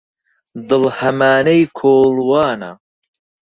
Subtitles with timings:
[0.67, 2.71] دڵ هەمانەی کۆڵوانە